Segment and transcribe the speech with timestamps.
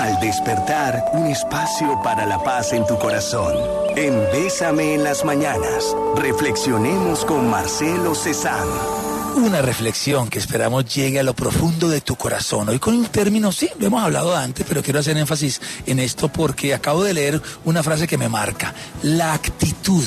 [0.00, 3.54] Al despertar, un espacio para la paz en tu corazón.
[3.96, 8.66] En Bésame en las mañanas, reflexionemos con Marcelo Cezán.
[9.36, 12.70] Una reflexión que esperamos llegue a lo profundo de tu corazón.
[12.70, 16.28] Hoy con un término, sí, lo hemos hablado antes, pero quiero hacer énfasis en esto
[16.28, 18.72] porque acabo de leer una frase que me marca.
[19.02, 20.04] La actitud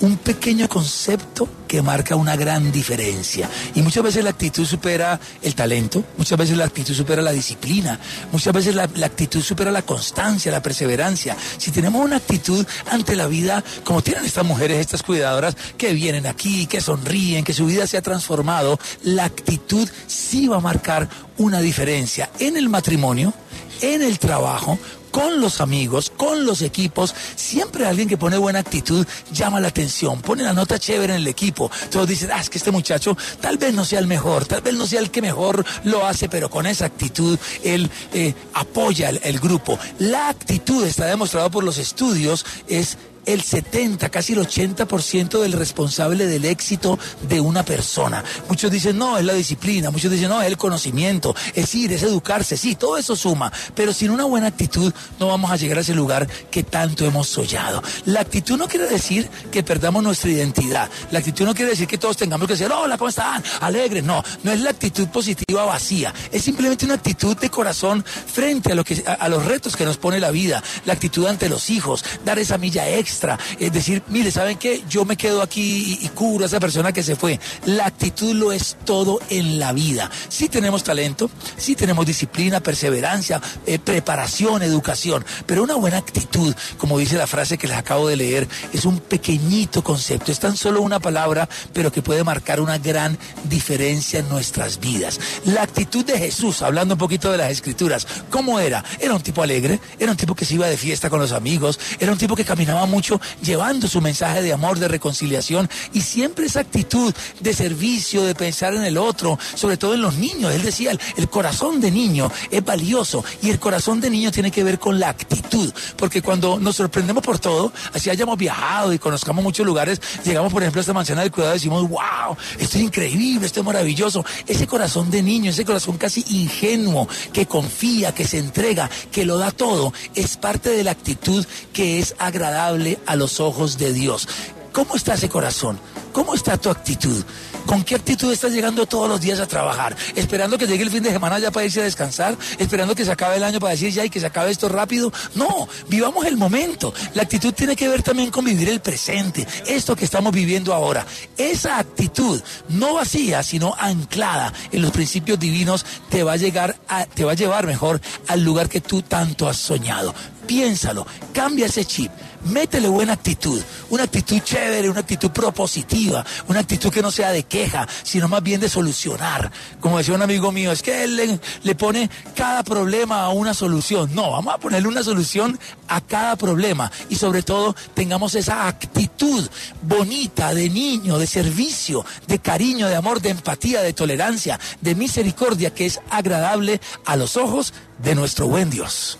[0.00, 3.48] un pequeño concepto que marca una gran diferencia.
[3.74, 7.98] Y muchas veces la actitud supera el talento, muchas veces la actitud supera la disciplina,
[8.32, 11.36] muchas veces la, actitud supera la constancia, la perseverancia.
[11.58, 16.26] Si tenemos una actitud ante la vida, como tienen estas mujeres, estas cuidadoras, que vienen
[16.26, 21.08] aquí, que sonríen, que su vida se ha transformado, la actitud sí va a marcar
[21.38, 23.34] una diferencia en el matrimonio,
[23.80, 24.78] en el trabajo,
[25.16, 30.20] con los amigos, con los equipos, siempre alguien que pone buena actitud llama la atención,
[30.20, 31.70] pone la nota chévere en el equipo.
[31.90, 34.74] Todos dicen, ah, es que este muchacho tal vez no sea el mejor, tal vez
[34.74, 39.40] no sea el que mejor lo hace, pero con esa actitud él eh, apoya el
[39.40, 39.78] grupo.
[40.00, 46.26] La actitud, está demostrado por los estudios, es el 70, casi el 80% del responsable
[46.26, 48.24] del éxito de una persona.
[48.48, 52.02] Muchos dicen, no, es la disciplina, muchos dicen, no, es el conocimiento, es ir, es
[52.02, 55.80] educarse, sí, todo eso suma, pero sin una buena actitud no vamos a llegar a
[55.80, 57.82] ese lugar que tanto hemos soñado.
[58.06, 61.98] La actitud no quiere decir que perdamos nuestra identidad, la actitud no quiere decir que
[61.98, 63.42] todos tengamos que decir, hola, ¿cómo están?
[63.60, 68.72] Alegres, no, no es la actitud positiva vacía, es simplemente una actitud de corazón frente
[68.72, 72.04] a, que, a los retos que nos pone la vida, la actitud ante los hijos,
[72.24, 73.15] dar esa milla extra
[73.58, 74.82] es decir, mire, ¿saben qué?
[74.88, 77.38] Yo me quedo aquí y, cubro a esa persona que se fue.
[77.64, 80.10] La actitud lo es todo en la vida.
[80.28, 86.98] Sí tenemos talento, sí tenemos disciplina, perseverancia, eh, preparación, educación, pero una buena actitud, como
[86.98, 90.82] dice la frase que les acabo de leer, es un pequeñito concepto, es tan solo
[90.82, 95.20] una palabra, pero que puede marcar una gran diferencia en nuestras vidas.
[95.44, 98.84] La actitud de Jesús, hablando un poquito de las escrituras, ¿cómo era?
[99.00, 101.78] Era un tipo alegre, era un tipo que se iba de fiesta con los amigos,
[101.98, 103.05] era un tipo que caminaba mucho
[103.42, 108.74] llevando su mensaje de amor, de reconciliación y siempre esa actitud de servicio, de pensar
[108.74, 110.54] en el otro, sobre todo en los niños.
[110.54, 114.64] Él decía, el, corazón de niño es valioso y el corazón de niño tiene que
[114.64, 119.42] ver con la actitud, porque cuando nos sorprendemos por todo, así hayamos viajado y conozcamos
[119.42, 122.84] muchos lugares, llegamos por ejemplo a esta manzana del cuidado y decimos, wow, esto es
[122.84, 124.24] increíble, esto es maravilloso.
[124.46, 129.38] Ese corazón de niño, ese corazón casi ingenuo, que confía, que se entrega, que lo
[129.38, 134.28] da todo, es parte de la actitud que es agradable a los ojos de Dios.
[134.76, 135.80] ¿Cómo está ese corazón?
[136.12, 137.24] ¿Cómo está tu actitud?
[137.64, 139.96] ¿Con qué actitud estás llegando todos los días a trabajar?
[140.14, 142.36] ¿Esperando que llegue el fin de semana ya para irse a descansar?
[142.58, 145.12] ¿Esperando que se acabe el año para decir ya y que se acabe esto rápido?
[145.34, 146.92] No, vivamos el momento.
[147.14, 151.06] La actitud tiene que ver también con vivir el presente, esto que estamos viviendo ahora.
[151.38, 157.06] Esa actitud, no vacía, sino anclada en los principios divinos, te va a llegar a,
[157.06, 160.14] te va a llevar mejor al lugar que tú tanto has soñado.
[160.46, 162.10] Piénsalo, cambia ese chip
[162.46, 167.44] métele buena actitud, una actitud chévere, una actitud propositiva, una actitud que no sea de
[167.44, 169.50] queja, sino más bien de solucionar.
[169.80, 174.14] Como decía un amigo mío, es que él le, pone cada problema a una solución.
[174.14, 175.58] No, vamos a ponerle una solución
[175.88, 179.48] a cada problema y sobre todo tengamos esa actitud
[179.82, 185.74] bonita de niño, de servicio, de cariño, de amor, de empatía, de tolerancia, de misericordia
[185.74, 189.18] que es agradable a los ojos de nuestro buen Dios.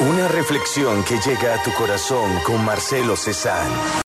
[0.00, 4.07] Una reflexión que llega a tu corazón con Marcelo Cezanne.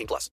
[0.00, 0.28] 18 plus.